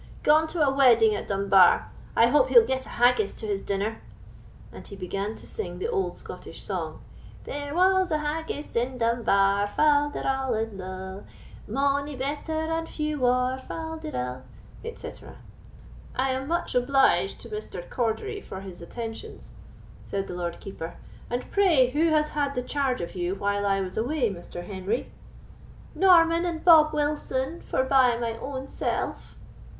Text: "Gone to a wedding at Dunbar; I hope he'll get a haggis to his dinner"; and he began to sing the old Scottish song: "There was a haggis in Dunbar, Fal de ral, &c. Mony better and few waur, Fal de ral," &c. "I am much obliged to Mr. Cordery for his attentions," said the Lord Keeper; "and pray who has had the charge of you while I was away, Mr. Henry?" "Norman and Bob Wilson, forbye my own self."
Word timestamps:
"Gone 0.23 0.47
to 0.47 0.61
a 0.67 0.73
wedding 0.73 1.13
at 1.15 1.27
Dunbar; 1.27 1.91
I 2.15 2.25
hope 2.25 2.49
he'll 2.49 2.65
get 2.65 2.87
a 2.87 2.95
haggis 2.97 3.35
to 3.35 3.45
his 3.45 3.61
dinner"; 3.61 4.01
and 4.73 4.87
he 4.87 4.95
began 4.95 5.35
to 5.35 5.45
sing 5.45 5.77
the 5.77 5.89
old 5.89 6.17
Scottish 6.17 6.63
song: 6.63 7.01
"There 7.43 7.75
was 7.75 8.09
a 8.09 8.17
haggis 8.17 8.75
in 8.75 8.97
Dunbar, 8.97 9.67
Fal 9.67 10.09
de 10.09 10.21
ral, 10.23 10.55
&c. 10.55 11.31
Mony 11.71 12.15
better 12.15 12.51
and 12.73 12.89
few 12.89 13.19
waur, 13.19 13.59
Fal 13.59 13.97
de 13.97 14.09
ral," 14.09 14.41
&c. 14.95 15.11
"I 16.15 16.31
am 16.31 16.47
much 16.47 16.73
obliged 16.73 17.39
to 17.41 17.49
Mr. 17.49 17.87
Cordery 17.87 18.41
for 18.41 18.61
his 18.61 18.81
attentions," 18.81 19.53
said 20.03 20.25
the 20.25 20.33
Lord 20.33 20.59
Keeper; 20.59 20.95
"and 21.29 21.51
pray 21.51 21.91
who 21.91 22.07
has 22.09 22.29
had 22.29 22.55
the 22.55 22.63
charge 22.63 23.01
of 23.01 23.13
you 23.13 23.35
while 23.35 23.67
I 23.67 23.81
was 23.81 23.97
away, 23.97 24.31
Mr. 24.33 24.63
Henry?" 24.65 25.11
"Norman 25.93 26.43
and 26.45 26.65
Bob 26.65 26.91
Wilson, 26.91 27.61
forbye 27.61 28.17
my 28.19 28.35
own 28.39 28.65
self." 28.65 29.37